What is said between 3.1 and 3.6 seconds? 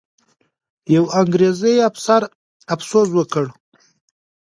وکړ.